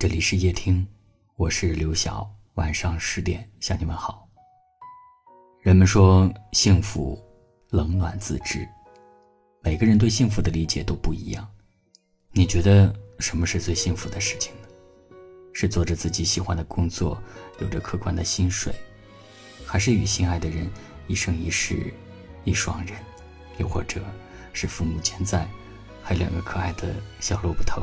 [0.00, 0.88] 这里是夜听，
[1.36, 2.26] 我是刘晓。
[2.54, 4.26] 晚上十点向你们好。
[5.60, 7.22] 人们说幸福
[7.68, 8.66] 冷暖自知，
[9.62, 11.46] 每个人对幸福的理解都不一样。
[12.32, 14.68] 你觉得什么是最幸福的事情呢？
[15.52, 17.22] 是做着自己喜欢的工作，
[17.58, 18.74] 有着可观的薪水，
[19.66, 20.66] 还是与心爱的人
[21.08, 21.92] 一生一世
[22.44, 22.96] 一双人？
[23.58, 24.00] 又或者
[24.54, 25.46] 是父母健在，
[26.02, 27.82] 还有两个可爱的小萝卜头？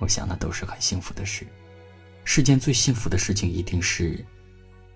[0.00, 1.46] 我想，那都是很幸福的事。
[2.24, 4.24] 世间最幸福的事情，一定是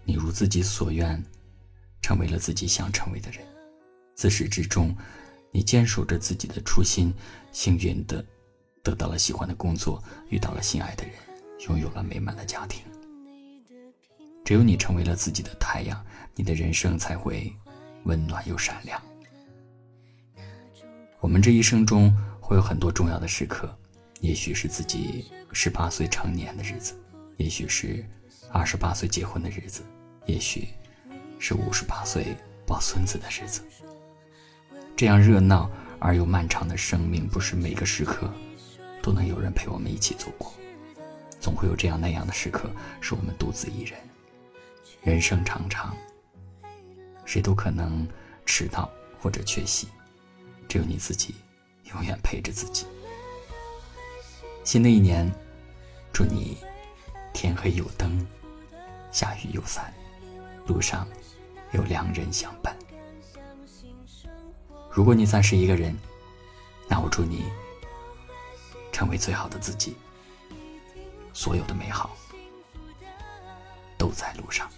[0.03, 1.23] 你如自己所愿，
[2.01, 3.41] 成为了自己想成为的人。
[4.15, 4.97] 自始至终，
[5.51, 7.13] 你坚守着自己的初心，
[7.53, 8.25] 幸运的
[8.83, 11.15] 得到了喜欢的工作，遇到了心爱的人，
[11.69, 12.83] 拥有了美满的家庭。
[14.43, 16.03] 只有你成为了自己的太阳，
[16.35, 17.53] 你的人生才会
[18.05, 19.01] 温暖又闪亮。
[21.21, 23.77] 我们这一生中会有很多重要的时刻。
[24.25, 26.99] 也许是自己十八岁成年的日子，
[27.37, 28.03] 也许是
[28.51, 29.83] 二十八岁结婚的日子，
[30.25, 30.69] 也许
[31.39, 32.35] 是五十八岁
[32.67, 33.61] 抱孙子的日子。
[34.97, 38.33] 这样热闹而又漫长的生命，不是每个时刻
[39.03, 40.55] 都能有人陪我们一起走过。
[41.39, 42.71] 总会有这样那样的时刻，
[43.03, 43.99] 是我们独自一人。
[45.03, 45.95] 人生长长，
[47.27, 48.09] 谁都可能
[48.47, 48.91] 迟到
[49.21, 49.87] 或者缺席，
[50.67, 51.35] 只有你自己
[51.93, 52.87] 永远陪着自己。
[54.65, 55.31] 新的一年，
[56.11, 56.57] 祝你
[57.35, 58.27] 天黑有灯，
[59.13, 59.93] 下雨有伞，
[60.67, 61.07] 路上
[61.73, 62.75] 有良人相伴。
[64.91, 65.95] 如果你暂时一个人，
[66.89, 67.45] 那我祝你
[68.91, 69.95] 成为最好的自己。
[71.35, 72.17] 所有的美好
[73.99, 74.71] 都在路上。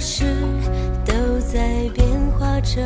[0.00, 0.24] 事
[1.04, 2.06] 都在变
[2.38, 2.82] 化着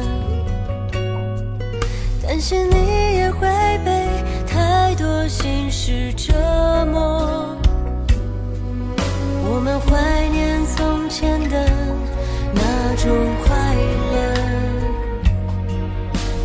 [2.22, 3.48] 担心你也会
[3.84, 4.08] 被
[4.46, 6.32] 太多心事折
[6.92, 7.56] 磨。
[9.50, 11.70] 我们怀念从前的
[12.54, 13.10] 那种
[13.42, 13.74] 快
[14.12, 14.16] 乐，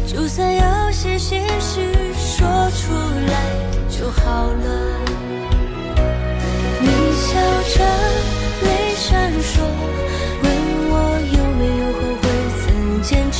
[0.07, 2.93] 就算有些心事说出
[3.27, 3.33] 来
[3.89, 4.65] 就好了。
[6.79, 7.31] 你笑
[7.75, 7.83] 着，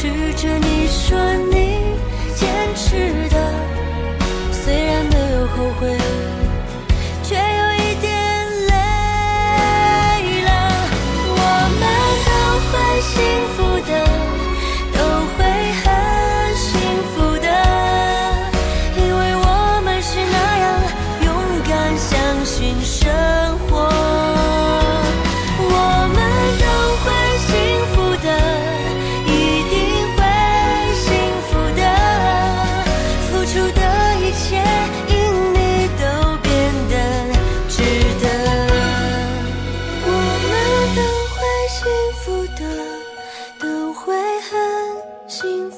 [0.04, 1.33] 指着你说。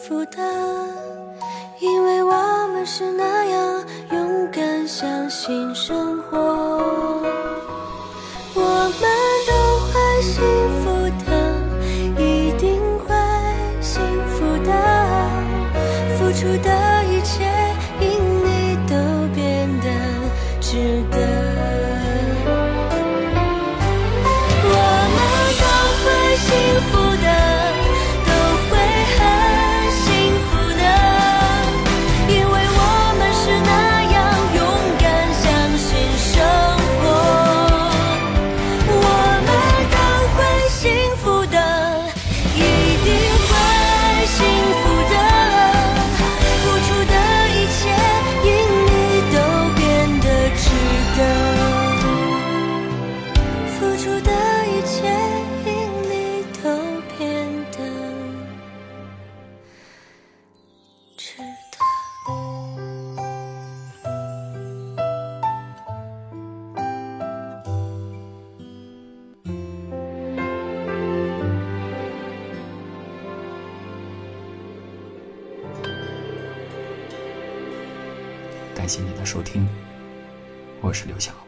[0.08, 0.40] 负担，
[1.80, 2.32] 因为我
[2.72, 6.38] 们是那样勇敢，相信生活。
[8.54, 9.02] 我们
[9.48, 9.52] 都
[9.88, 10.44] 会幸
[10.84, 11.05] 福
[78.86, 79.68] 感谢您的收听，
[80.80, 81.45] 我是刘晓。